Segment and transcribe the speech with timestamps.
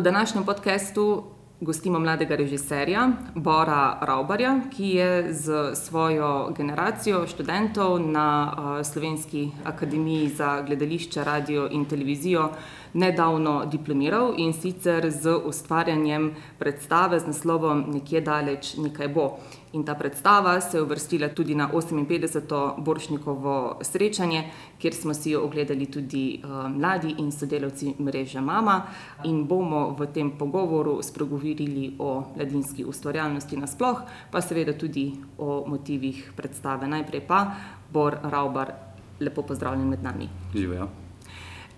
[0.00, 1.22] V današnjem podkastu
[1.60, 10.62] gostimo mladega režiserja Bora Raubarja, ki je z svojo generacijo študentov na Slovenski akademiji za
[10.62, 12.48] gledališče, radio in televizijo
[12.94, 19.36] nedavno diplomiral in sicer z ustvarjanjem predstave z naslovom Nekje daleč nekaj bo.
[19.72, 22.82] In ta predstava se je uvrstila tudi na 58.
[22.82, 28.82] Borštnikovo srečanje, kjer smo si jo ogledali tudi mladi in sodelavci mreže Mama.
[29.24, 36.32] In bomo v tem pogovoru spregovorili o mladinski ustvarjalnosti nasploh, pa seveda tudi o motivih
[36.36, 36.88] predstave.
[36.88, 37.46] Najprej pa,
[37.92, 38.74] Bor Ravbar,
[39.20, 40.28] lepo pozdravljen med nami.
[40.54, 40.99] Živjo.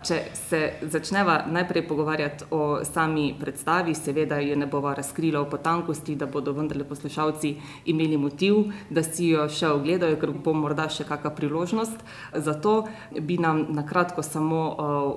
[0.02, 0.58] Če se
[0.90, 6.52] začneva najprej pogovarjati o sami predstavi, seveda je ne bova razkrila v potankosti, da bodo
[6.56, 7.52] vendarle poslušalci
[7.92, 12.02] imeli motiv, da si jo še ogledajo, ker bo morda še kaka priložnost.
[12.34, 12.74] Zato
[13.14, 14.62] bi nam na kratko samo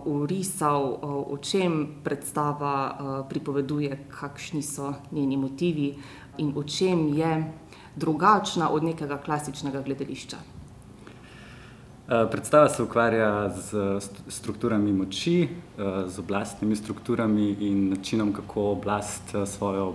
[0.06, 0.92] orisal,
[1.34, 5.96] o čem predstava pripoveduje, kakšni so njeni motivi
[6.38, 7.32] in v čem je
[7.96, 10.38] drugačna od nekega klasičnega gledališča.
[12.08, 13.74] Predstava se ukvarja s
[14.28, 15.50] strukturami moči,
[16.08, 19.94] z oblastnimi strukturami in načinom, kako oblast svojo,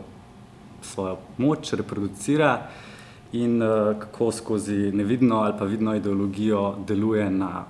[0.83, 2.67] svojo moč reproducira
[3.33, 3.61] in
[4.01, 7.65] kako skozi nevidno ali pa vidno ideologijo deluje na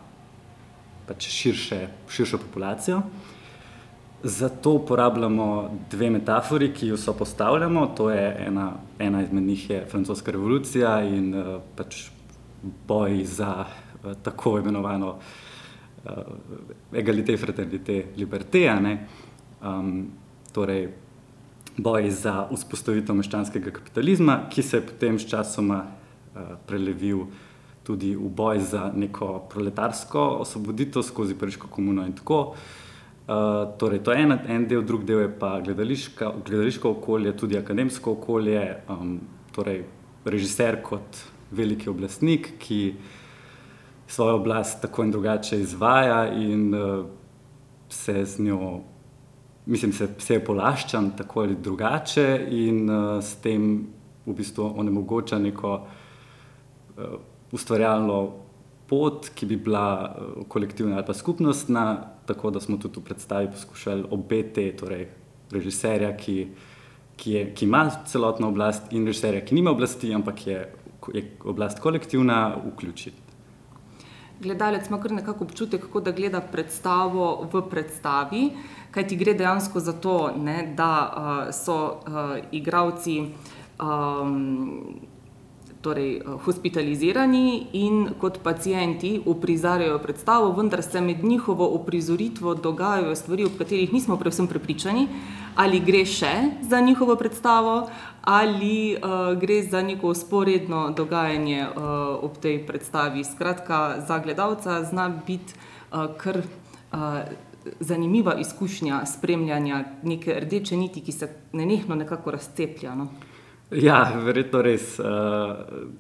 [1.07, 3.03] pač širše, širšo populacijo.
[4.23, 10.33] Zato uporabljamo dve metafori, ki ju sopostavljamo, to je ena, ena izmed njih je francoska
[10.33, 11.35] revolucija in
[11.77, 12.09] pač
[12.89, 13.65] boj za
[14.23, 15.19] tako imenovano
[16.93, 18.99] egalité, fraternité, liberté, a ne.
[20.53, 20.89] torej
[21.77, 25.85] boj za vzpostavitev meščanskega kapitalizma, ki se je potem sčasoma
[26.67, 27.27] prelevil
[27.85, 32.55] tudi v boj za neko proletarsko osvoboditev skozi pariško komuno in tako.
[33.79, 38.13] torej to je en, en del, drugi del je pa gledališka, gledališko okolje, tudi akademsko
[38.13, 38.83] okolje,
[39.53, 39.85] torej
[40.25, 41.21] režiser kot
[41.51, 42.95] veliki oblastnik, ki
[44.11, 46.75] svojo oblast tako in drugače izvaja in
[47.89, 48.81] se z njo,
[49.67, 52.91] mislim se, se je polaščan tako ali drugače in
[53.23, 53.87] s tem
[54.27, 55.87] v bistvu onemogoča neko
[57.53, 58.21] ustvarjalno
[58.91, 60.17] pot, ki bi bila
[60.49, 61.85] kolektivna ali pa skupnostna,
[62.27, 65.07] tako da smo tudi v predstavi poskušali obe te, torej
[65.51, 66.37] režiserja, ki,
[67.17, 70.59] ki je, ki ima celotno oblast, in režiserja, ki nima oblasti, ampak je,
[71.15, 73.20] je oblast kolektivna, vključiti.
[74.41, 78.45] Gledalec ima kar nekako občutek, kot da gleda predstavo v predstavi,
[78.91, 80.93] kajti gre dejansko za to, ne, da
[81.53, 82.01] so
[82.53, 83.19] igralci
[85.81, 93.53] torej hospitalizirani in kot pacienti uprizarjajo predstavo, vendar se med njihovo uprizoritvijo dogajajo stvari, o
[93.59, 95.07] katerih nismo povsem prepričani,
[95.57, 97.89] ali gre še za njihovo predstavo
[98.25, 98.97] ali
[99.41, 101.67] gre za neko vzporedno dogajanje
[102.23, 103.25] ob tej predstavi.
[103.25, 105.55] Skratka, za gledalca zna biti
[106.17, 106.43] kar
[107.81, 113.09] zanimiva izkušnja spremljanja neke rdeče niti, ki se nenehno nekako razceplja, no.
[113.71, 114.99] Ja, verjetno res.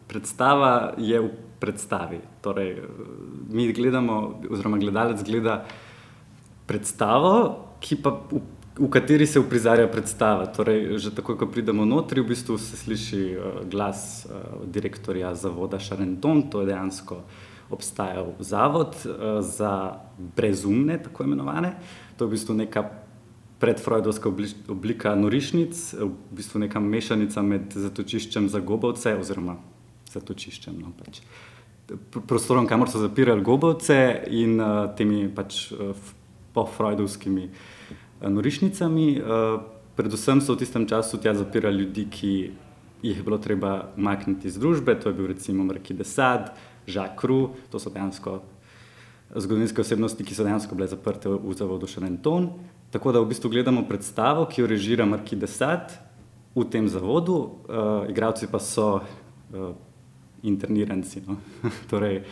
[0.08, 1.28] predstava je v
[1.60, 2.18] predstavi.
[2.40, 2.82] Torej
[3.50, 5.64] mi gledamo oziroma gledalec gleda
[6.66, 7.34] predstavo,
[7.80, 8.40] ki pa, v,
[8.78, 10.46] v kateri se uprizarja predstava.
[10.46, 13.22] Torej že takoj, ko pridemo notri, v bistvu se sliši
[13.70, 14.26] glas
[14.64, 17.22] direktorja zavoda Šarenton, to je dejansko
[17.70, 18.96] obstajal zavod
[19.40, 20.00] za
[20.36, 21.76] brezumne, tako imenovane.
[22.18, 22.82] To je v bistvu neka
[23.60, 24.32] predfreudovska
[24.72, 29.58] oblika norišnic, v bistvu neka mešanica med zatočiščem za gobavce oziroma
[30.10, 31.20] zatočiščem, no, pač
[32.26, 33.98] prostorom, kamor so zapirali gobavce,
[34.30, 34.56] in
[34.98, 35.68] temi pač
[36.54, 37.50] po-freudovskimi
[38.22, 39.22] norišnicami.
[40.00, 42.32] predvsem so v tistem času tja zapirali ljudi, ki
[43.02, 46.04] jih je bilo treba umakniti iz družbe, to je bil recimo Marquis de
[46.86, 48.40] Jacques Roux, to so dejansko
[49.36, 52.50] zgodovinske osebnosti, ki so dejansko bile zaprte v zavodu Šarenton.
[52.90, 56.00] Tako da v bistvu gledamo predstavo, ki jo režira Marquis de Sade
[56.56, 57.62] v tem zavodu,
[58.08, 59.04] igralci pa so
[60.42, 61.36] interniranci, no,
[61.90, 62.22] torej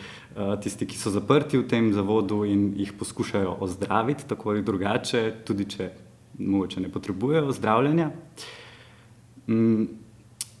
[0.63, 5.65] tisti, ki so zaprti v tem zavodu in jih poskušajo ozdraviti tako ali drugače, tudi
[5.69, 5.89] če
[6.39, 8.11] mogoče ne potrebujejo zdravljenja.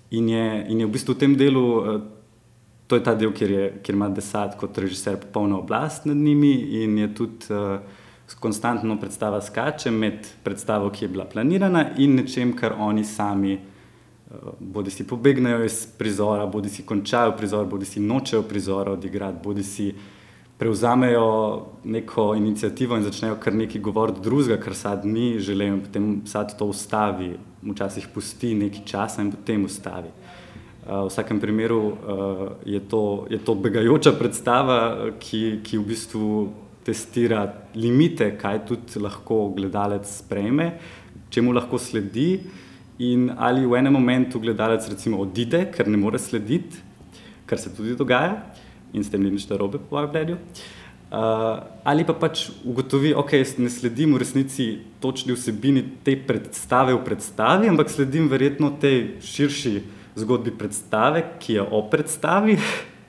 [0.09, 1.65] in je, in je v bistvu v tem delu,
[2.87, 6.17] to je ta del, kjer je, kjer ima de Sade kot režiser popolno oblast nad
[6.17, 6.53] njimi
[6.83, 7.45] in je tudi
[8.39, 13.59] konstantno predstava skače med predstavo, ki je bila planirana, in nečim, kar oni sami
[14.59, 19.93] bodisi pobegnejo iz prizora bodisi končajo prizor bodisi nočejo prizora odigrati bodisi
[20.59, 26.21] prevzamejo neko inicijativo in začnejo kar nekaj govoriti drugega, kar sad mi želimo, in potem
[26.25, 27.31] sad to ustavi,
[27.63, 30.09] včasih pusti nekaj časa in potem ustavi.
[30.09, 31.95] Uh, v vsakem primeru uh,
[32.65, 34.79] je, to, je to begajoča predstava,
[35.19, 36.49] ki, ki v bistvu
[36.83, 37.45] testira
[37.75, 40.73] limite, kaj tudi lahko gledalec sprejme,
[41.29, 42.41] čemu lahko sledi,
[42.99, 46.77] in ali v enem momentu gledalec recimo odide, ker ne more slediti,
[47.47, 48.43] kar se tudi dogaja
[48.93, 50.37] in s tem ni nič narobe, po mojem mnenju.
[51.09, 54.65] Uh, ali pa pač ugotovi, da okay, ne sledim v resnici
[55.01, 59.73] točni vsebini te predstave v predstavi, ampak sledim verjetno tej širši
[60.19, 62.59] zgodbi predstave, ki je o predstavi,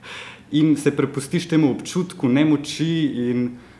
[0.59, 2.89] in se prepustiš temu občutku nemoči
[3.29, 3.70] in uh,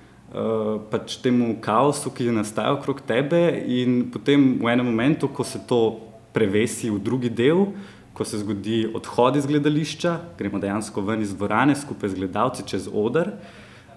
[0.92, 5.60] pač temu kaosu, ki je nastajal okrog tebe, in potem v enem momentu, ko se
[5.68, 6.00] to
[6.32, 7.68] prevesi v drugi del,
[8.16, 12.88] ko se zgodi odhod iz gledališča, gremo dejansko ven iz dvorane skupaj z gledalci čez
[12.88, 13.34] oder.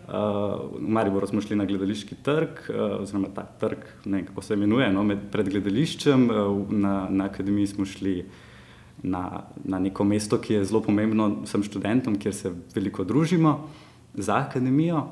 [0.04, 4.42] Uh, v Mariboru smo šli na gledališki trg, uh, oziroma ta trg, ne vem kako
[4.44, 8.18] se imenuje, no, med, pred gledališčem, uh, na, na akademiji smo šli
[9.02, 13.56] na, na neko mesto, ki je zelo pomembno vsem študentom, kjer se veliko družimo
[14.14, 15.06] za akademijo.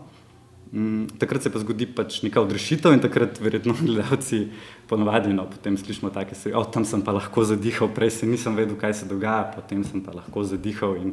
[0.72, 4.46] Mm, takrat se pa zgodi pač neka odrešitev in takrat verjetno gledalci
[4.88, 8.56] ponovadi no, potem slišimo take stvari, oh, tam sem pa lahko zadihal, prej se nisem
[8.56, 11.12] vedel, kaj se dogaja, potem sem pa lahko zadihal in,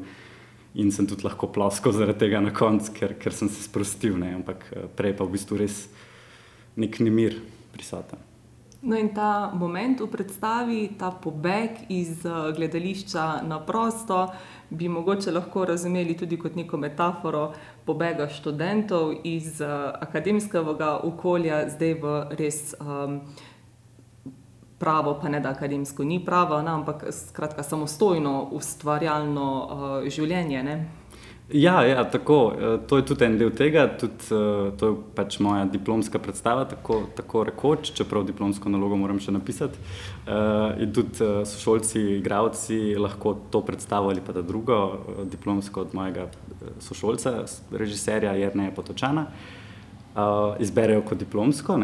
[0.79, 4.31] in sem tudi lahko ploskal zaradi tega na koncu, ker, ker sem se sprostil, ne,
[4.39, 5.83] ampak eh, prej pa v bistvu res
[6.79, 7.41] nek nemir
[7.75, 8.28] prisoten.
[8.81, 14.27] No, in ta moment v predstavi, ta pobeg iz eh, gledališča na prosto,
[14.69, 17.51] bi mogoče lahko razumeli tudi kot neko metaforo
[17.85, 23.17] pobega študentov iz uh, akademskega okolja, zdaj v res um,
[24.77, 30.63] pravo, pa ne da akademsko ni pravo, ne, ampak skratka samostojno, ustvarjalno uh, življenje.
[30.63, 30.98] Ne.
[31.53, 35.39] Ja, ja tako, eh, to je tudi en del tega, tudi, uh, to je pač
[35.41, 39.81] moja diplomska predstava, tako, tako rekoč, čeprav diplomsko nalogo moram še napisati.
[40.27, 41.17] Uh, in tudi
[41.49, 44.77] sošolci, igravci lahko to predstavo ali pa da drugo
[45.31, 46.27] diplomsko od mojega
[46.85, 47.33] sošolca,
[47.71, 49.25] režiserja Jrneja Potočana,
[50.59, 51.81] izberejo kot diplomsko.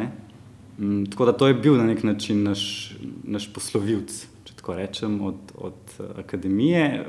[0.78, 4.14] Um, tako da to je bil na nek način naš, naš poslovilc,
[4.46, 7.06] če tako rečem, od, od akademije.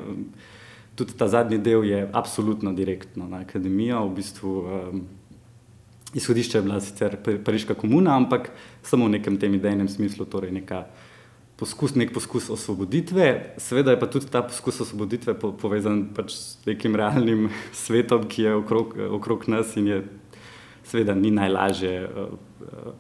[0.97, 4.07] Tudi ta zadnji del je absolutno direktno na akademijo.
[4.09, 5.03] V bistvu, um,
[6.17, 8.49] izhodišče je bila sicer Pariška komuna, ampak
[8.83, 10.87] samo v nekem tem idejnem smislu, torej neka
[11.61, 13.57] poskus, nek poskus osvoboditve.
[13.61, 17.51] Seveda je pa tudi ta poskus osvoboditve po, povezan pač s nekim realnim
[17.85, 20.01] svetom, ki je okrog, okrog nas in je.
[20.87, 22.37] Seveda ni najlažje uh,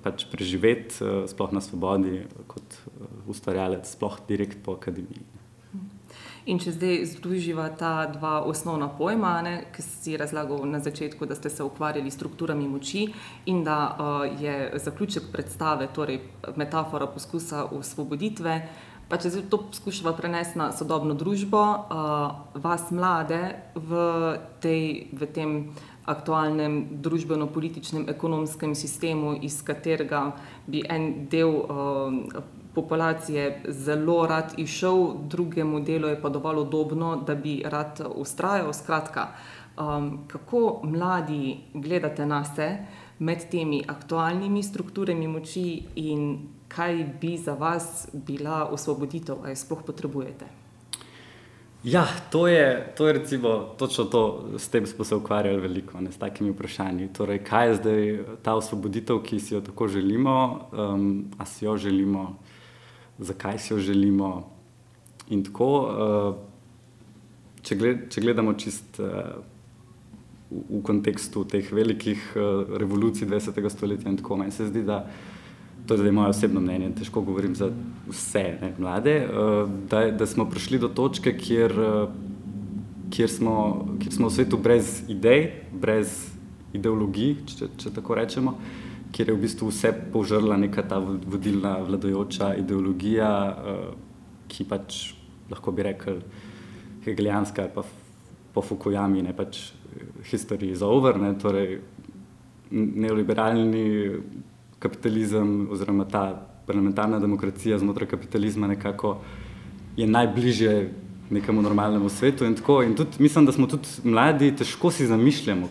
[0.02, 5.22] pač preživeti, uh, sploh na svobodi, kot uh, ustvarjalec, sploh direkt po akademiji.
[6.46, 11.34] In če zdaj združiva ta dva osnovna pojma, ne, ki si razlagal na začetku, da
[11.34, 13.08] ste se ukvarjali s strukturami moči
[13.50, 16.20] in da uh, je zaključek predstave, torej
[16.54, 18.60] metafora poskusa osvoboditve.
[19.10, 23.40] Pa če to poskušamo prenesti na sodobno družbo, uh, vas mlade
[23.74, 24.06] v,
[24.62, 25.56] tej, v tem
[26.06, 30.28] aktualnem družbeno-političnem ekonomskem sistemu, iz katerega
[30.70, 37.34] bi en del uh, populacije zelo rad išel, drugemu delu je pa dovolj udobno, da
[37.34, 38.72] bi rad ustrajal.
[38.76, 39.28] Skratka,
[39.80, 42.76] um, kako mladi gledate na se
[43.18, 46.38] med temi aktualnimi strukturami moči in
[46.68, 50.46] kaj bi za vas bila osvoboditev, kaj sploh potrebujete?
[51.86, 56.12] Ja, to je, to je recimo, točno to, s tem smo se ukvarjali veliko, ne,
[56.12, 57.08] s takimi vprašanji.
[57.14, 58.00] Torej, kaj je zdaj
[58.42, 60.34] ta osvoboditev, ki si jo tako želimo,
[60.72, 62.34] um, a si jo želimo
[63.18, 64.50] zakaj si jo želimo.
[65.28, 66.34] In tako, uh,
[67.62, 69.40] če, gled, če gledamo čist uh,
[70.50, 73.58] v, v kontekstu teh velikih uh, revolucij 20.
[73.72, 75.02] stoletja, in tako meni se zdi, da
[75.86, 77.70] to je zdaj moje osebno mnenje, težko govorim za
[78.06, 82.08] vse ne, mlade, uh, da, da smo prišli do točke, kjer, uh,
[83.10, 83.58] kjer, smo,
[84.02, 86.14] kjer smo v svetu brez idej, brez
[86.74, 88.54] ideologij, če, če tako rečemo.
[88.54, 93.94] Uh, kjer je v bistvu vse požrla neka ta vodilna vladajoča ideologija, uh,
[94.48, 95.14] ki pač
[95.50, 96.20] lahko bi rekel
[97.04, 97.84] hegelijanska, pa
[98.54, 99.72] po Fukuyami, ne pač
[100.30, 101.80] history is over, ne, torej
[102.70, 103.86] neoliberalni
[104.82, 106.24] kapitalizem oziroma ta
[106.66, 109.20] parlamentarna demokracija znotraj kapitalizma nekako
[109.96, 110.92] je najbližje
[111.30, 112.82] nekemu normalnemu svetu in tako.
[112.82, 115.68] In tudi mislim, da smo tudi mladi, težko si zamišljamo,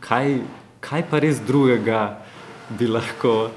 [0.00, 0.38] kaj,
[0.80, 2.22] kaj pa res drugega
[2.68, 3.50] bi lahko,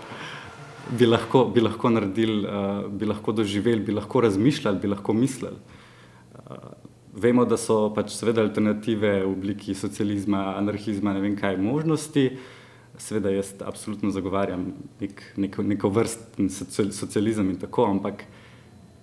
[0.90, 5.58] bi lahko, bi lahko naredili, uh, bi lahko doživeli, bi lahko razmišljali, bi lahko mislili.
[6.36, 6.56] Uh,
[7.14, 12.30] vemo, da so pač seveda alternative v obliki socializma, anarhizma, ne vem kaj možnosti.
[13.02, 14.68] Seveda jaz absolutno zagovarjam
[15.02, 16.50] nek, neko, neko vrstni
[16.94, 18.26] socializem in tako, ampak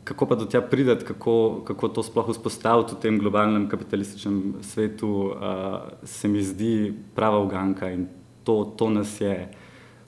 [0.09, 5.11] kako pa do tja prideti, kako, kako to sploh vzpostaviti v tem globalnem kapitalističnem svetu,
[5.35, 8.07] uh, se mi zdi prava uganka in
[8.45, 9.35] to, to nas je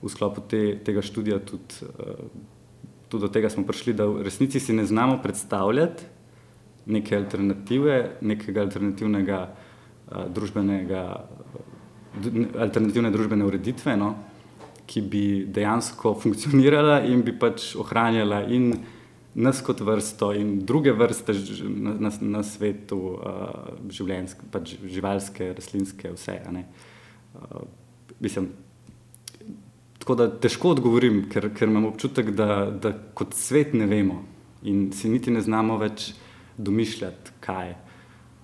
[0.01, 2.25] v sklopu te, tega študija tudi, uh,
[3.09, 6.09] tudi do tega smo prišli, da v resnici si ne znamo predstavljati
[6.91, 11.05] neke alternative, nekega alternativnega uh, družbenega
[12.59, 14.15] alternativne družbene ureditve, no,
[14.89, 18.73] ki bi dejansko funkcionirala in bi pač ohranjala in
[19.39, 21.33] nas kot vrsto in druge vrste
[21.71, 26.35] na, na, na svetu, uh, življenjske, pač živalske, rastlinske, vse.
[26.51, 27.61] Uh,
[28.19, 28.49] mislim,
[30.01, 34.23] tako da težko odgovorim, ker, ker imam občutek, da, da kot svet ne vemo
[34.65, 36.11] in si niti ne znamo več
[36.57, 37.75] domišljati, kaj je.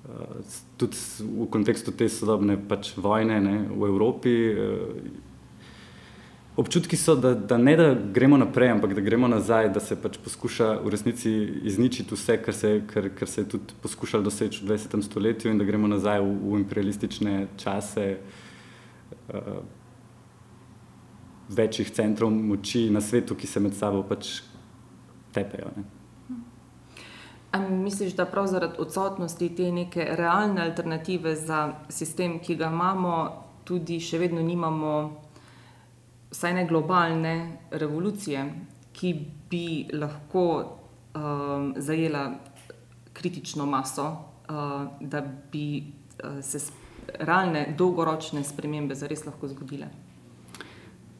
[0.07, 4.33] Eh, tudi v kontekstu te sodobne pač vojne ne, v Evropi.
[4.53, 5.25] Eh,
[6.57, 10.17] občutki so, da, da ne da gremo naprej, ampak da gremo nazaj, da se pač
[10.23, 11.33] poskuša v resnici
[11.69, 15.01] izničiti vse, kar se, kar, kar se je tudi poskušalo doseči v 20.
[15.09, 19.59] stoletju, in da gremo nazaj v, v imperialistične čase uh,
[21.49, 24.41] večjih centrov moči na svetu, ki se med sabo pač
[25.33, 25.71] tepejo.
[25.75, 25.83] Ne.
[27.51, 33.13] Ali misliš, da prav zaradi odsotnosti te neke realne alternative za sistem, ki ga imamo,
[33.63, 34.93] tudi še vedno nimamo,
[36.31, 37.35] vsaj ne globalne
[37.71, 38.43] revolucije,
[38.93, 39.13] ki
[39.49, 42.25] bi lahko um, zajela
[43.13, 44.07] kritično maso,
[44.49, 46.59] uh, da bi uh, se
[47.19, 49.87] realne, dolgoročne spremembe zares lahko zgodile?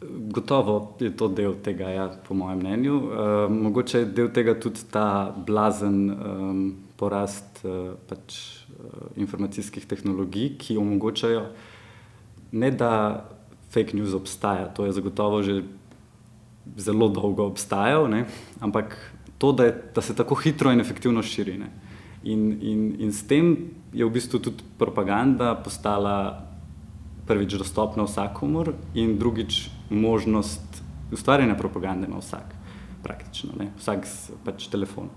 [0.06, 2.96] Gotovo je to del tega, ja, po mojem mnenju.
[2.98, 3.12] Uh,
[3.50, 6.60] mogoče je del tega tudi ta blazen um,
[6.96, 8.38] porast uh, pač,
[8.70, 11.48] uh, informacijskih tehnologij, ki omogočajo,
[12.52, 13.26] ne da
[13.74, 15.64] fake news obstaja, to je zagotovo že
[16.78, 18.26] zelo dolgo obstajal, ne?
[18.60, 18.98] ampak
[19.38, 21.58] to, da, je, da se tako hitro in efektivno širi.
[22.24, 26.47] In, in, in s tem je v bistvu tudi propaganda postala
[27.28, 32.56] prvič dostopna vsakomur in drugič možnost ustvarjanja propagande ima vsak,
[33.04, 33.72] praktično, ne?
[33.78, 35.12] vsak s pač telefonom.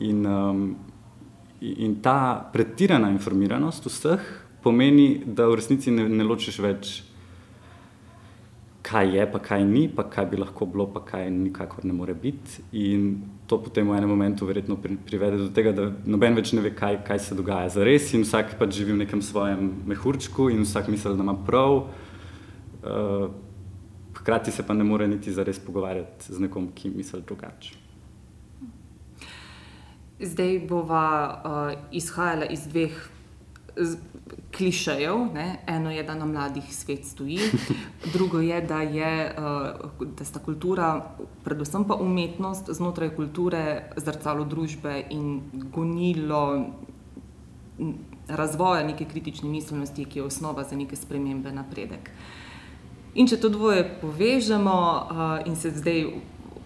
[0.00, 0.76] In, um,
[1.60, 4.24] in ta pretirana informiranost vseh
[4.62, 6.92] pomeni, da v resnici ne, ne ločiš več,
[8.84, 12.14] kaj je, pa kaj ni, pa kaj bi lahko bilo, pa kaj nikakor ne more
[12.14, 12.64] biti.
[12.72, 13.12] In
[13.50, 16.70] to potem v enem momentu verjetno pri, privede do tega, da noben več ne ve,
[16.70, 20.62] kaj, kaj se dogaja za res in vsak pač živi v nekem svojem mehurčku in
[20.62, 21.90] vsak misli, da ima prav.
[22.80, 23.26] Uh,
[24.20, 27.74] hkrati se pa ne more niti za res pogovarjati z nekom, ki misli drugače.
[30.20, 32.94] Zdaj bova uh, izhajala iz dveh
[34.56, 35.16] klišejev.
[35.34, 35.58] Ne?
[35.66, 37.38] Eno je, da na mladih svet stoji,
[38.14, 45.04] drugo je, da je uh, da sta kultura, predvsem pa umetnost znotraj kulture, zrcalo družbe
[45.10, 46.66] in gonilo
[48.28, 52.10] razvoja neke kritične miselnosti, ki je osnova za neke spremembe, napredek.
[53.14, 56.04] In če to dvoje povežemo uh, in se zdaj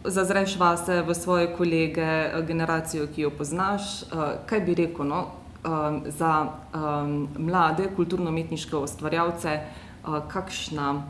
[0.05, 2.09] zazreš vase v svoje kolege,
[2.47, 5.23] generacijo, ki jo poznaš, uh, kaj bi rekel no,
[5.65, 9.61] um, za um, mlade kulturno-umetniške ustvarjalce,
[10.05, 11.03] uh, kakšna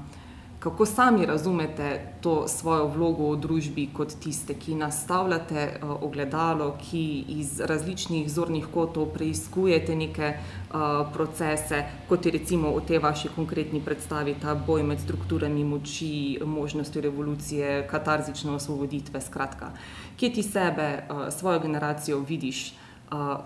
[0.64, 7.24] kako sami razumete to svojo vlogo v družbi, kot tiste, ki nastavljate uh, ogledalo, ki
[7.36, 10.78] iz različnih zornih kotov preizkujete neke uh,
[11.12, 17.02] procese, kot je recimo v tej vaši konkretni predstavi ta boj med strukturami moči, možnostjo
[17.10, 19.20] revolucije, katarzične osvoboditve.
[19.20, 19.68] Skratka,
[20.16, 22.72] kje ti sebe, uh, svojo generacijo vidiš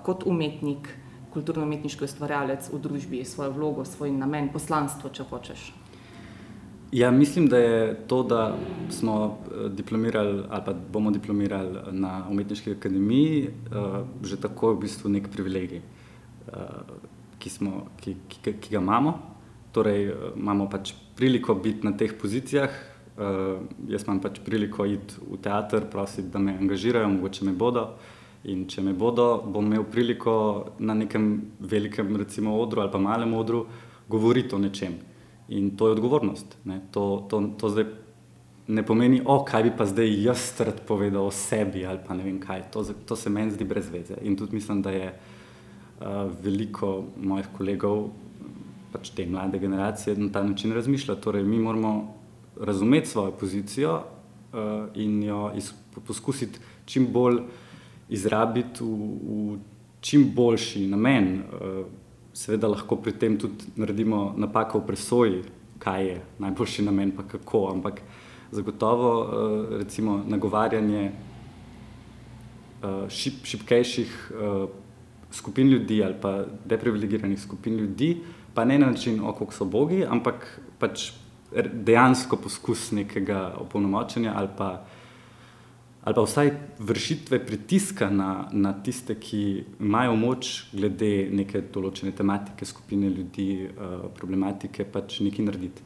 [0.06, 0.88] kot umetnik,
[1.34, 5.68] kulturno-umetniški ustvarjalec v družbi, svojo vlogo, svoj namen, poslanstvo, če hočeš.
[6.92, 8.56] Ja, mislim, da je to, da
[8.90, 15.10] smo eh, diplomirali ali pa bomo diplomirali na umetniški akademiji, eh, že tako v bistvu
[15.12, 16.52] nek privilegij, eh,
[17.38, 19.18] ki, smo, ki, ki, ki ga imamo.
[19.72, 22.70] Torej, imamo pač priliko biti na teh pozicijah.
[23.88, 27.82] Jaz imam pač priliko iti v teater, prositi, da me angažirajo, mogoče me bodo.
[28.44, 30.32] In če me bodo, bom imel priliko
[30.78, 33.64] na nekem velikem, recimo, odru ali pa malem odru
[34.08, 34.94] govoriti o nečem.
[35.48, 36.56] In to je odgovornost.
[36.92, 37.88] To, to, to zdaj
[38.68, 42.24] ne pomeni, o, kaj bi pa zdaj jaz rad povedal o sebi ali pa ne
[42.24, 42.68] vem kaj.
[42.72, 44.20] To, to se meni zdi brez veze.
[44.22, 48.10] In tudi mislim, da je uh, veliko mojih kolegov,
[48.92, 51.16] pač te mlade generacije, na ta način razmišlja.
[51.20, 52.14] Torej, mi moramo
[52.60, 54.60] razumeti svojo pozicijo uh,
[54.94, 55.50] in jo
[56.06, 57.42] poskusiti čim bolj
[58.08, 59.58] izrabiti v, v
[60.00, 61.42] čim boljši namen.
[61.42, 61.86] Uh,
[62.32, 65.42] seveda lahko pri tem tudi naredimo napako v presoji,
[65.78, 67.68] kaj je najboljši namen, pa kako.
[67.72, 68.00] Ampak
[68.50, 69.28] zagotovo uh,
[69.78, 74.32] recimo nagovarjanje uh, šip, šipkejših
[75.32, 78.16] skupin ljudi ali pa deprivilegiranih skupin ljudi,
[78.54, 81.12] pa ne na način, kako so bogi, ampak pač
[81.72, 84.84] dejansko poskus nekega opolnomočenja ali pa
[86.08, 89.40] ali pa vsaj vršitve pritiska na, na tiste, ki
[89.80, 95.84] imajo moč glede neke določene tematike, skupine ljudi, uh, problematike, pač nekaj narediti.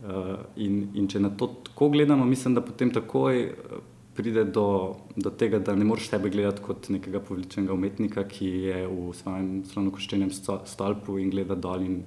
[0.00, 3.74] Uh, in, in če na to tako gledamo, mislim, da potem takoj eh,
[4.16, 4.64] pride do,
[5.12, 9.50] do tega, da ne moreš tebe gledati kot nekega povličenega umetnika, ki je v svojem
[9.68, 11.98] slonokoščenem stolpu in gleda dol in,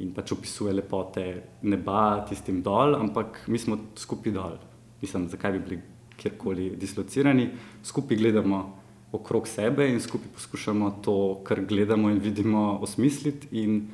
[0.00, 1.26] in pač opisuje lepote
[1.68, 4.56] neba tistim dol, ampak mi smo skupaj dol.
[5.04, 5.82] Mislim, zakaj bi bili
[6.16, 7.50] kjerkoli dislocirani,
[7.84, 8.64] skupaj gledamo
[9.12, 13.48] okrog sebe in skupaj poskušamo to, kar gledamo in vidimo, osmisliti.
[13.52, 13.88] In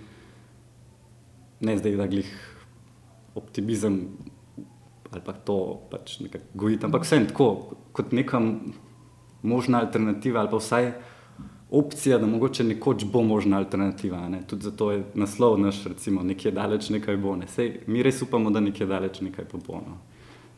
[1.60, 2.30] ne zdaj, da glih
[3.34, 4.06] optimizem
[5.12, 8.40] ali pa to pač nekako gojiti, ampak vsem tako, kot neka
[9.42, 10.92] možna alternativa ali pa vsaj.
[11.72, 14.28] Opcija, da mogoče nekoč bo možna alternativa.
[14.28, 14.42] Ne?
[14.46, 17.36] Tudi zato je naslov naš, recimo, nekje daleč nekaj bo.
[17.36, 17.48] Ne?
[17.48, 19.96] Sej, mi res upamo, da nekje daleč nekaj bo, no?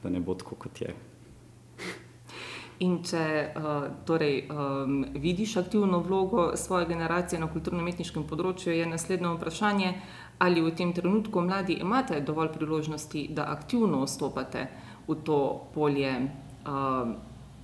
[0.02, 0.94] da ne bo tako, kot je.
[2.83, 9.35] In če uh, torej, um, vidiš aktivno vlogo svoje generacije na kulturno-umetniškem področju, je naslednje
[9.37, 9.93] vprašanje,
[10.43, 14.66] ali v tem trenutku mladi imate dovolj priložnosti, da aktivno vstopate
[15.07, 15.38] v to
[15.75, 17.14] polje uh,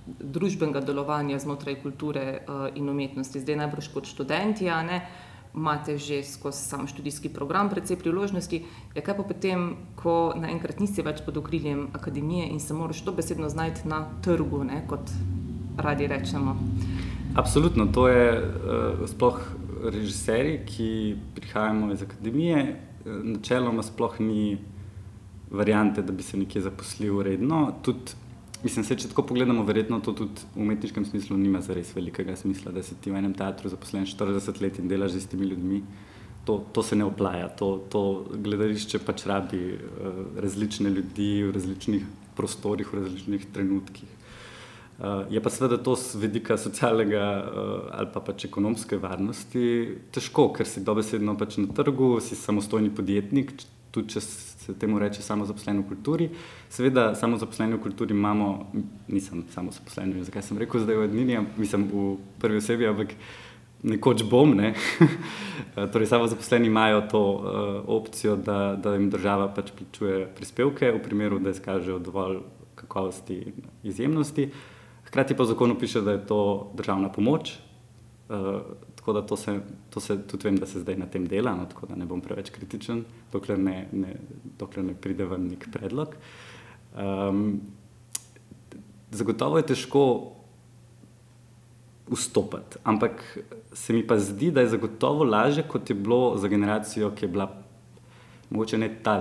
[0.07, 3.43] družbenega delovanja znotraj kulture uh, in umetnosti.
[3.43, 5.01] Zdaj najbrž kot študenti, a ne.
[5.01, 8.63] Uh, imate že skozi sam študijski program precej priložnosti.
[8.95, 13.11] Ja, kaj pa potem, ko naenkrat nisi več pod okriljem akademije in se moraš to
[13.11, 15.11] besedno znajti na trgu, ne, kot
[15.77, 16.55] radi rečemo?
[17.35, 19.39] Absolutno, to je uh, sploh
[19.83, 20.89] režiserji, ki
[21.35, 22.63] prihajamo iz akademije,
[23.05, 24.57] uh, načeloma sploh ni
[25.51, 27.73] variante, da bi se nekje zaposlil redno.
[27.81, 28.15] Tudi
[28.61, 32.35] Mislim, se, če tako pogledamo, verjetno to tudi v umetniškem smislu nima za res velikega
[32.37, 35.81] smisla, da si ti v enem teatru zaposlen 40 let in delaš z istimi ljudmi.
[36.45, 38.01] To, to se ne oplaja, to, to
[38.33, 42.05] gledališče pač rabi uh, različne ljudi v različnih
[42.37, 44.13] prostorih, v različnih trenutkih.
[45.01, 49.67] Uh, je pa seveda to z vidika socialnega uh, ali pa pač ekonomske varnosti
[50.13, 53.53] težko, ker si dobesedno pač na trgu, si samostojni podjetnik,
[53.91, 56.29] tudi če se temu reče samo zaposleno v kulturi.
[56.69, 58.71] Seveda, samo zaposleno v kulturi imamo,
[59.07, 62.05] nisem samo zaposleno, zakaj sem rekel zdaj v Ednini, mislim v
[62.39, 63.15] prvi osebi, ampak
[63.83, 64.53] nekoč bom.
[64.55, 64.73] Ne?
[65.93, 67.45] torej, samo zaposleni imajo to uh,
[67.97, 72.41] opcijo, da, da jim država pač plačuje prispevke, v primeru, da izkažejo dovolj
[72.75, 74.51] kakovosti in izjemnosti.
[75.09, 77.57] Hkrati pa v zakonu piše, da je to državna pomoč.
[78.31, 78.61] Uh,
[79.01, 79.55] Tako da to se,
[79.89, 82.21] to se tudi vem, da se zdaj na tem dela, no, tako da ne bom
[82.21, 83.01] preveč kritičen,
[83.33, 84.11] dokler ne, ne,
[84.61, 86.13] dokler ne pride ven nek predlog.
[86.93, 87.41] Um,
[89.09, 90.03] zagotovo je težko
[92.11, 93.25] vstopiti, ampak
[93.73, 97.33] se mi pa zdi, da je zagotovo lažje, kot je bilo za generacijo, ki je
[97.33, 97.49] bila
[98.51, 99.17] mogoče ne ta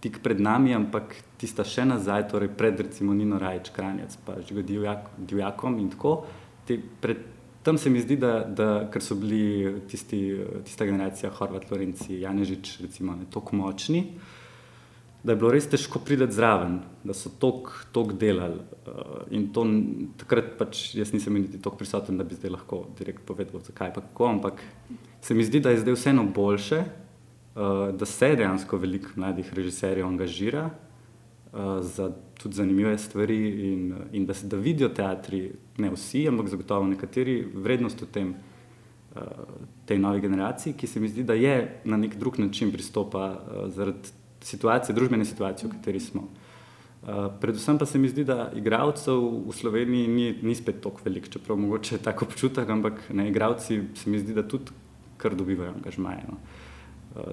[0.00, 4.62] tik pred nami, ampak tista še nazaj, torej pred recimo Nino Rajč, Kranjac, pa že
[4.62, 6.18] divjak, divjakom in tako.
[6.68, 7.33] Te, pred
[7.64, 10.20] tam se mi zdi, da, da ker so bili tisti,
[10.64, 14.04] tista generacija, Horvat, Lorenci, Janežič, recimo, tako močni,
[15.24, 18.60] da je bilo res težko priti zraven, da so tok delali.
[18.84, 19.64] Uh, in to,
[20.20, 24.04] takrat pač jaz nisem niti tako prisoten, da bi zdaj lahko direkt povedal, zakaj pa
[24.04, 24.28] kako.
[24.36, 24.60] Ampak
[25.24, 30.06] se mi zdi, da je zdaj vseeno boljše, uh, da se dejansko veliko mladih režiserjev
[30.12, 30.68] angažira
[31.80, 37.44] za tudi zanimive stvari in, in da da vidijo teatri, ne vsi, ampak zagotovo nekateri,
[37.54, 38.34] vrednost v tem,
[39.14, 39.22] uh,
[39.86, 43.68] tej novi generaciji, ki se mi zdi, da je na nek drug način pristopa uh,
[43.72, 44.12] zaradi
[44.42, 46.26] situacije, družbene situacije, v kateri smo.
[47.04, 51.30] Uh, predvsem pa se mi zdi, da igralcev v Sloveniji ni, ni spet tako velik,
[51.30, 54.72] čeprav mogoče tako občutek, ampak ne, igravci se mi zdi, da tudi
[55.16, 56.26] kar dobivajo angažmaje.
[56.28, 56.34] No.
[56.34, 56.63] Uh, Eh,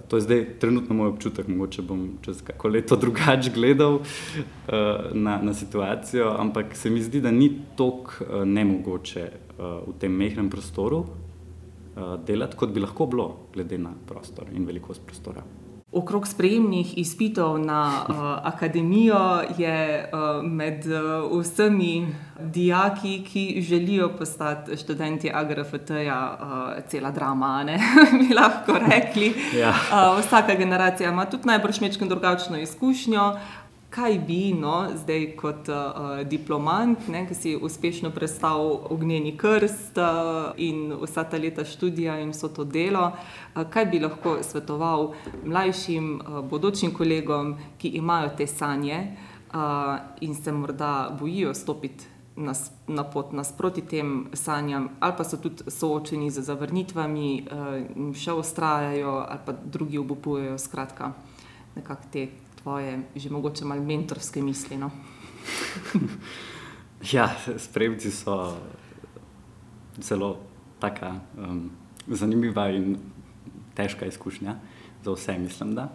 [0.08, 4.04] to je zdaj trenutno moj občutek, mogoče bom čez kako leto drugače gledal uh,
[5.14, 10.14] na, na situacijo, ampak se mi zdi, da ni tako uh, nemogoče uh, v tem
[10.14, 15.44] mehkem prostoru uh, delati, kot bi lahko bilo, glede na prostor in velikost prostora.
[15.92, 18.16] Okrog sprejemnih izpitov na uh,
[18.48, 22.08] akademijo je uh, med uh, vsemi
[22.40, 27.80] dijaki, ki želijo postati študenti AGRFT-ja, uh, cela drama, ne
[28.20, 29.34] bi lahko rekli.
[29.60, 29.70] Ja.
[29.70, 33.36] Uh, vsaka generacija ima tudi najbrž mečkim drugačno izkušnjo.
[33.92, 40.54] Kaj bi, no, zdaj kot uh, diplomant, ne, ki si uspešno prestal ognjeni krst uh,
[40.58, 45.12] in vsa ta leta študija in vso to delo, uh, kaj bi lahko svetoval
[45.44, 52.08] mlajšim, uh, bodočim kolegom, ki imajo te sanje uh, in se morda bojijo stopiti.
[52.36, 52.54] Na,
[52.88, 57.32] na pot nasproti tem sanjam, ali pa so tudi soočeni z zavrnitvami,
[58.00, 61.12] in še ustrajajo, ali pa drugi obupujejo, skratka,
[61.76, 62.24] nekako te
[62.62, 64.78] tvoje, že mogoče malo mentorske misli.
[64.78, 64.92] No?
[67.14, 68.58] ja, spremci so
[69.98, 70.38] zelo
[70.80, 71.70] taka um,
[72.08, 72.98] zanimiva in
[73.76, 74.56] težka izkušnja
[75.04, 75.76] za vse, mislim.
[75.76, 75.90] Da.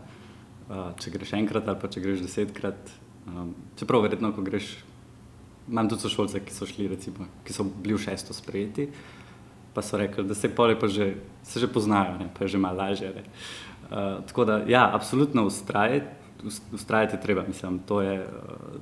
[0.67, 2.91] Uh, če greš enkrat ali pa če greš desetkrat,
[3.31, 4.73] um, čeprav verjetno, ko greš,
[5.71, 8.91] imam tudi sošolce, ki so šli, recimo, ki so bili v šesto sprejeti.
[9.77, 12.59] Pa so rekli, da se pole pa že, se že poznajo, ne, pa je že
[12.59, 13.13] malo lažje.
[13.87, 16.26] Uh, tako da, ja, absolutno ustrajati
[16.73, 17.45] ustrajati treba.
[17.49, 18.81] Mislim, je, uh,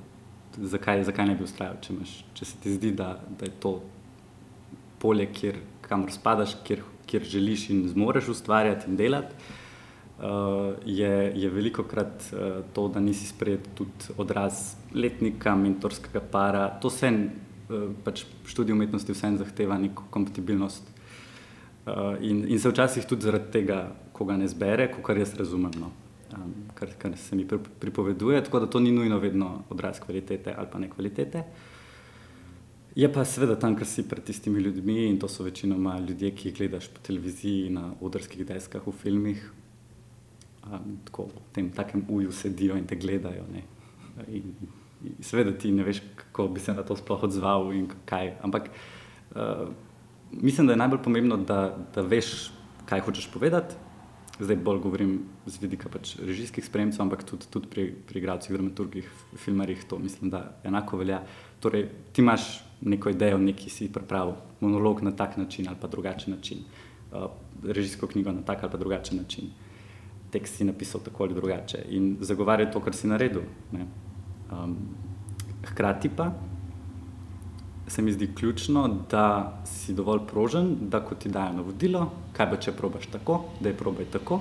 [0.57, 3.75] zakaj, zakaj ne bi ustrajal, če, imaš, če se ti zdi, da, da je to
[5.01, 9.53] polje, kjer, kamor spadaš, kjer, kjer želiš in zmoreš ustvarjati in delati.
[10.15, 16.69] Uh, je, je veliko krat uh, to, da nisi sprejet tudi odraz letnika, mentorskega para.
[16.79, 20.87] To vse, uh, pač študij umetnosti, vse zahteva neko kompatibilnost.
[21.85, 23.81] Uh, in, in se včasih tudi zaradi tega,
[24.15, 25.75] ko ga ne zbere, kot jaz razumem.
[25.83, 25.91] No
[26.33, 27.47] um, kar, kar se mi
[27.79, 31.43] pripoveduje, tako da to ni nujno vedno odraz kvalitete ali pa ne kvalitete.
[32.95, 36.47] Je pa seveda tam, kar si pred tistimi ljudmi in to so večinoma ljudje, ki
[36.47, 39.41] jih gledaš po televiziji, na odrskih deskah, v filmih,
[40.63, 43.43] um, tako v tem takem uju sedijo in te gledajo.
[43.51, 43.65] Ne.
[44.31, 44.53] In,
[45.03, 48.37] in seveda ti ne veš, kako bi se na to sploh odzval in kaj.
[48.47, 48.71] Ampak
[49.35, 49.67] uh,
[50.31, 52.53] mislim, da je najbolj pomembno, da, da veš,
[52.87, 53.75] kaj hočeš povedati
[54.39, 59.07] zdaj bolj govorim z vidika pač režijskih spremcev, ampak tudi, tudi pri, pri igralcih, dramaturgih,
[59.39, 61.21] filmarjih to mislim, da enako velja.
[61.59, 66.35] Torej, ti imaš neko idejo, neki si pripravil monolog na tak način ali pa drugačen
[66.35, 66.65] način,
[67.11, 67.29] uh,
[67.63, 69.49] režijsko knjigo na tak ali pa drugačen način,
[70.31, 73.41] tekst si napisal tako ali drugače in zagovarjati to, kar si naredil.
[74.51, 74.77] Um,
[75.65, 76.31] hkrati pa
[77.87, 82.57] se mi zdi ključno, da si dovolj prožen, da ko ti dajo navodilo, kaj pa
[82.57, 84.39] če probaš tako, da je probaj tako,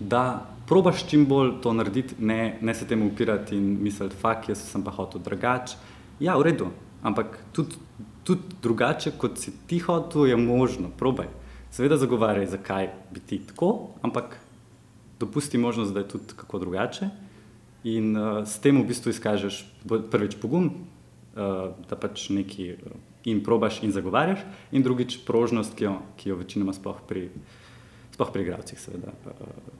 [0.00, 0.22] da
[0.66, 4.84] probaš čim bolj to narediti, ne, ne se temu upirati in misliti, fak, jaz sem
[4.84, 5.76] pa hotel drugače.
[6.20, 6.70] Ja, v redu,
[7.02, 7.76] ampak tudi,
[8.24, 11.28] tudi drugače, kot si ti hotel, je možno, probaj.
[11.70, 14.38] Seveda zagovarjaj, zakaj bi ti tako, ampak
[15.20, 17.08] dopusti možnost, da je tudi kako drugače.
[17.84, 19.60] In uh, s tem v bistvu izkažeš
[20.10, 20.70] prvič pogum,
[21.36, 22.94] da pač nekaj uh,
[23.28, 27.28] in probaš in zagovarjaš, in drugič prožnost, ki jo, ki jo večinoma sploh pri,
[28.14, 29.74] sploh pri igralcih seveda, uh,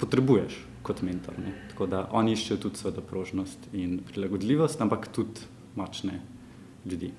[0.00, 0.56] potrebuješ
[0.86, 1.38] kot mentor.
[1.42, 1.52] Ne?
[1.72, 6.20] Tako da oni iščejo tudi seveda prožnost in prilagodljivost, ampak tudi močne
[6.86, 7.12] ljudi.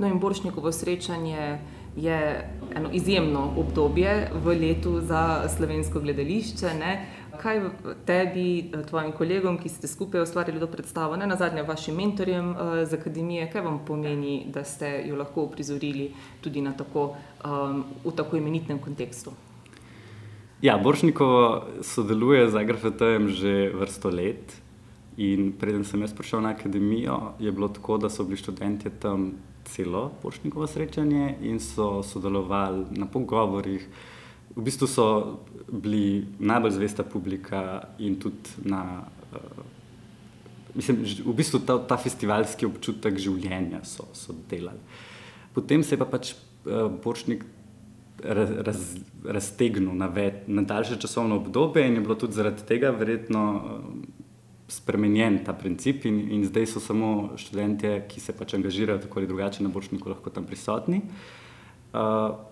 [0.00, 1.58] No in Boršnikovo srečanje
[1.96, 6.74] je eno izjemno obdobje v letu za slovensko gledališče.
[6.78, 7.06] Ne?
[7.42, 7.60] kaj
[8.06, 12.72] tebi, tvojim kolegom, ki ste skupaj ustvarjali to predstavo, ne na zadnje vašim mentorjem uh,
[12.84, 18.36] z akademije, kaj vam pomeni, da ste jo lahko uprizorili tudi tako, um, v tako
[18.36, 19.32] imenitnem kontekstu?
[20.62, 24.60] Ja, Boršnikovo sodeluje z AGRFT-jem že vrsto let.
[25.16, 29.32] In preden sem jaz prišel na akademijo, je bilo tako, da so bili študenti tam
[29.70, 33.86] celo Boršnikovo srečanje in so sodelovali na pogovorih,
[34.56, 35.06] v bistvu so
[35.70, 39.04] bili najbolj zvesta publika in tudi na.
[39.32, 39.64] Uh,
[40.74, 44.82] mislim, v bistvu ta, ta festivalski občutek življenja so, so delali.
[45.54, 47.44] Potem se je pa pač uh, Boršnik
[48.22, 53.44] raz, raztegnil na, ve, na daljše časovno obdobje in je bilo tudi zaradi tega verjetno
[53.54, 54.19] uh,
[54.70, 59.28] spremenjen ta princip, in, in zdaj so samo študenti, ki se pač angažirajo tako ali
[59.30, 61.02] drugače na Boršniku, lahko tam prisotni.
[61.90, 62.50] Uh,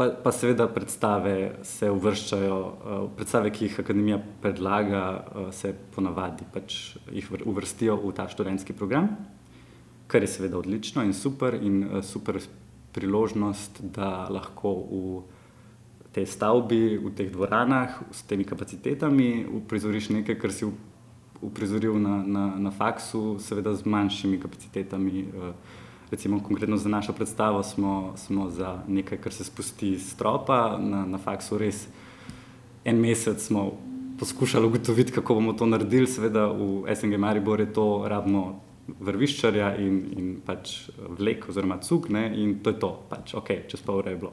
[0.00, 6.46] Pa, pa seveda predstave se uvrščajo, uh, predstave, ki jih akademija predlaga, uh, se ponavadi
[6.54, 6.76] pač
[7.12, 9.10] jih uvrstijo v ta študentski program,
[10.08, 12.40] kar je seveda odlično in super, in uh, super
[12.96, 15.20] priložnost, da lahko v
[16.16, 20.64] tej stavbi, v teh dvoranah, s temi kapacitetami uprizoriš nekaj, kar si
[21.42, 25.22] uprizoril na, na, na faksu, seveda z manjšimi kapacitetami.
[25.22, 25.54] Uh,
[26.10, 31.06] recimo konkretno za našo predstavo smo, smo za nekaj, kar se spusti iz stropa na,
[31.06, 31.86] na faksu res
[32.84, 33.72] en mesec smo
[34.18, 36.06] poskušali ugotoviti, kako bomo to naredili.
[36.06, 38.60] Seveda v SNG Maribor je to rabno
[39.00, 42.26] vrviščarja in, in pač vlek oziroma cuk ne?
[42.34, 44.32] in to je to, pač ok, čez pol ure je bilo.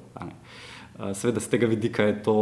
[1.13, 2.38] Seveda z tega vidika je to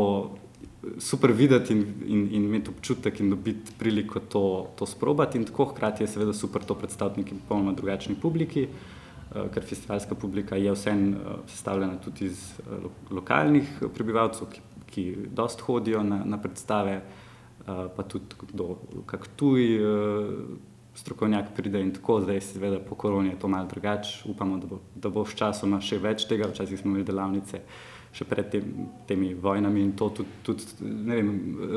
[0.97, 5.37] super videti in, in, in imeti občutek in dobiti priliko to, to sprobati.
[5.37, 10.15] In tako hkrati je seveda super to predstaviti neki popolnoma drugačni publiki, uh, ker festivalska
[10.15, 16.23] publika je vseeno uh, sestavljena tudi iz uh, lokalnih prebivalcev, ki, ki dost hodijo na,
[16.25, 19.75] na predstave, uh, pa tudi kdo, kak tuj.
[19.81, 24.29] Uh, Strokovnjak pride in tako, zdaj se seveda po koroni je to malo drugače.
[24.31, 26.47] Upamo, da bo, da bo s časom še več tega.
[26.47, 31.17] Včasih smo imeli delavnice uh, še pred tem, temi vojnami in to tudi, tudi ne
[31.19, 31.31] vem,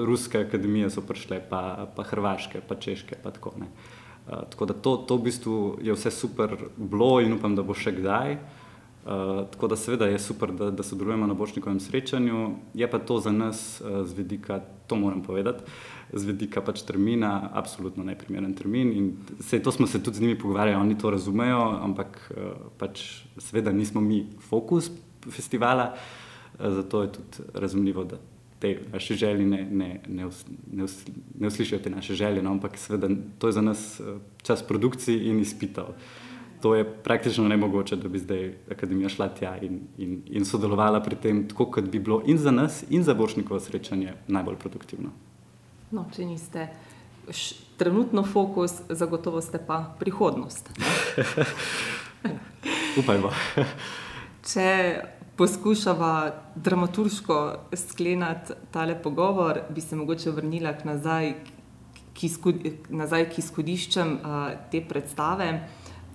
[0.07, 3.19] ruske akademije so prišle, pa, pa hrvaške, pa češke.
[3.23, 7.59] Pa tako, uh, tako da to, to v bistvu je vse super bilo in upam,
[7.59, 8.39] da bo še kdaj.
[9.09, 12.43] Uh, tako da seveda je super, da, da sodelujemo na bočnikovem srečanju,
[12.77, 15.65] je pa to za nas uh, z vidika, to moram povedati,
[16.13, 20.39] z vidika pač termina, absolutno neprimeren termin in se, to smo se tudi z njimi
[20.39, 24.91] pogovarjali, oni to razumejo, ampak uh, pač seveda nismo mi fokus
[25.25, 26.28] festivala, uh,
[26.59, 28.17] zato je tudi razumljivo, da
[28.59, 30.29] te naše želje ne, ne, ne,
[30.73, 30.87] ne,
[31.39, 34.05] ne uslišijo te naše želje, no, ampak seveda to je za nas eh,
[34.43, 35.85] čas produkcij in izpitev.
[36.63, 41.17] To je praktično nemogoče, da bi zdaj akademija šla tja in, in, in sodelovala pri
[41.17, 45.11] tem, tako kot bi bilo in za nas, in za Bošnikovo srečanje najbolj produktivno.
[45.91, 46.67] No, če niste
[47.31, 50.71] š, trenutno fokus, zagotovo ste pa prihodnost.
[52.99, 53.31] Upajmo.
[54.43, 54.67] če
[55.39, 61.35] poskušava dramaturško skleniti tale pogovor, bi se mogoče vrnila k nazaj,
[62.15, 62.57] k, izkud,
[62.89, 65.53] nazaj k izhodiščem uh, te predstave.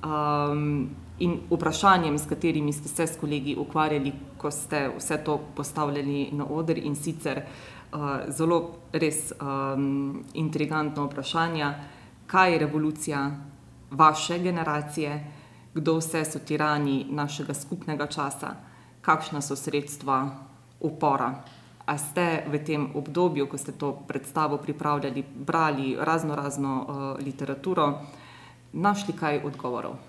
[0.04, 0.90] Um,
[1.24, 6.50] in vprašanjem, s katerimi ste se s kolegi ukvarjali, ko ste vse to postavljali na
[6.50, 8.60] oder in sicer uh, zelo
[8.92, 11.72] res um, intrigantno vprašanje,
[12.28, 13.24] kaj je revolucija
[13.92, 15.16] vaše generacije,
[15.74, 18.56] kdo vse so tirani našega skupnega časa
[19.04, 20.32] kakšna so sredstva
[20.80, 21.44] upora.
[21.84, 26.88] A ste v tem obdobju, ko ste to predstavo pripravljali, brali razno razno uh,
[27.20, 28.00] literaturo,
[28.72, 30.00] našli kaj odgovorov?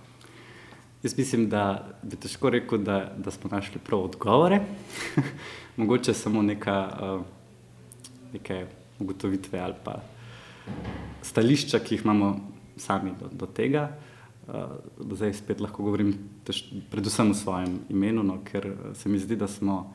[1.02, 4.62] Jaz mislim, da bi težko rekel, da, da smo našli prav odgovore.
[5.82, 7.26] Mogoče samo neka, uh,
[8.32, 8.66] neke
[9.02, 9.98] ugotovitve ali pa
[11.22, 12.38] stališča, ki jih imamo
[12.78, 13.90] sami do, do tega.
[13.90, 14.13] Uh,
[15.10, 19.36] zdaj spet lahko govorim, tež, predvsem v svojem imenu, no, ker eh, se mi zdi,
[19.36, 19.94] da smo.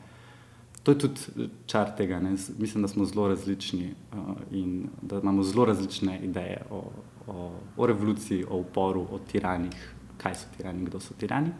[0.82, 2.20] To je tudi čar tega.
[2.24, 2.30] Ne?
[2.58, 6.80] Mislim, da smo zelo različni uh, in da imamo zelo različne ideje o,
[7.26, 9.76] o, o revoluciji, o uporu, o tiranih,
[10.16, 11.52] kaj so tirani, kdo so tirani.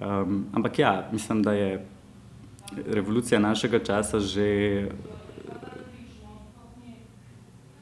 [0.00, 1.86] Um, ampak ja, mislim, da je
[2.86, 4.88] revolucija našega časa že.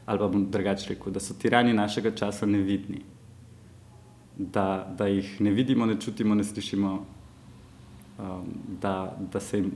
[0.07, 3.03] Ali pa bom drugače rekel, da so tirani našega časa nevidni
[4.41, 6.93] da, da jih ne vidimo, ne čutimo, ne slišimo,
[8.19, 8.47] um,
[8.83, 9.73] da, da se jim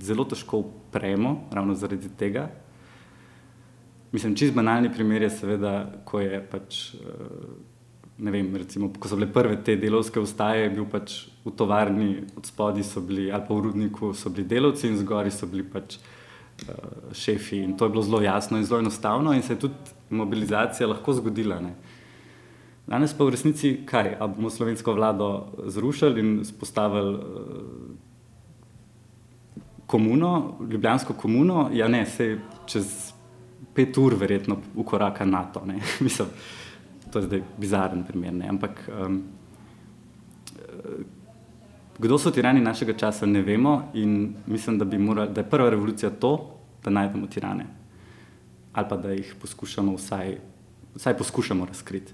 [0.00, 2.50] zelo težko upremo, ravno zaradi tega.
[4.12, 6.82] Mislim, čist banalni primer je, seveda, ko je pač.
[6.94, 7.54] Uh,
[8.14, 12.20] Ne vem, recimo, ko so bile prve te delovske ustaje, je bil pač v tovarni
[12.38, 17.10] od spodaj, ali pa v rudniku, so bili delavci in zgori so bili pač uh,
[17.10, 17.64] šefi.
[17.66, 19.74] In to je bilo zelo jasno in zelo enostavno, in se je tudi
[20.14, 21.58] mobilizacija lahko zgodila.
[21.58, 21.93] Uh,
[22.86, 24.16] Danes pa v resnici kaj?
[24.20, 25.28] Ali bomo slovensko vlado
[25.66, 27.22] zrušili in spostavili uh,
[29.86, 31.70] komuno, ljubljansko komuno?
[31.72, 33.12] Ja, ne, se čez
[33.74, 35.64] pet ur verjetno ukoraka NATO.
[36.00, 36.28] Mislim,
[37.12, 38.32] to je zdaj bizaren primer.
[38.34, 38.48] Ne?
[38.48, 39.22] Ampak um,
[41.98, 46.10] kdo so tirani našega časa, ne vemo in mislim, da, mora, da je prva revolucija
[46.10, 47.66] to, da najdemo tirane
[48.74, 50.38] ali pa da jih poskušamo vsaj,
[50.94, 52.12] vsaj poskušamo razkriti.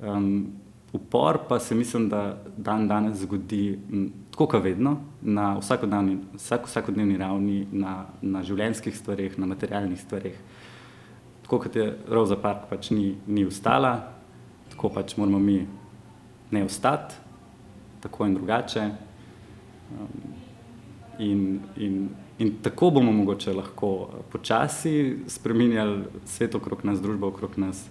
[0.00, 0.52] Um,
[0.92, 6.66] upor pa se mislim, da dan danes zgodi m, tako, kot vedno, na vsakodnevni, vsak,
[6.66, 10.36] vsakodnevni ravni, na, na življenjskih stvarih, na materialnih stvarih.
[11.42, 13.94] Tako kot je Rosa Park pač ni, ni ustala,
[14.70, 15.60] tako pač moramo mi
[16.50, 17.14] ne ostati,
[18.00, 18.90] tako in drugače.
[19.96, 20.36] Um,
[21.18, 21.42] in,
[21.76, 23.90] in, in tako bomo mogoče lahko
[24.32, 27.86] počasi spremenjali svet okrog nas, družbo okrog nas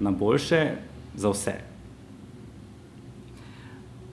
[0.00, 0.62] na boljše
[1.18, 1.54] za vse.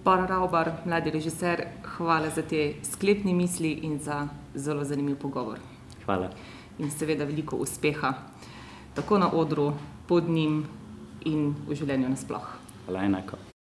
[0.04, 1.66] Par Raubar, mladi režiser,
[1.98, 5.60] hvala za te sklepne misli in za zelo zanimiv pogovor.
[6.06, 6.30] Hvala.
[6.78, 8.14] In seveda veliko uspeha,
[8.94, 9.72] tako na odru,
[10.08, 10.66] pod njim
[11.26, 12.54] in v življenju nasploh.
[12.86, 13.46] Hvala enako.